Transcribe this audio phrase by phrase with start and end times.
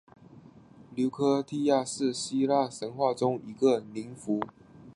[0.95, 4.41] 琉科忒亚是希腊神话中一个宁芙。